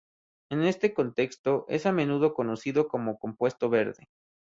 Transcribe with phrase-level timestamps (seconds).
[0.49, 4.07] En este contexto, es a menudo conocido como compuesto verde.